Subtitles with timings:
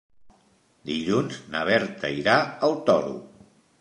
[0.91, 3.15] Dilluns na Berta irà al Toro.